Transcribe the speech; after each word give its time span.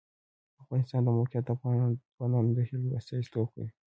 د 0.53 0.57
افغانستان 0.63 1.01
د 1.03 1.07
موقعیت 1.17 1.43
د 1.45 1.49
افغان 1.55 1.79
ځوانانو 2.15 2.49
د 2.57 2.59
هیلو 2.67 2.95
استازیتوب 2.99 3.47
کوي. 3.53 3.69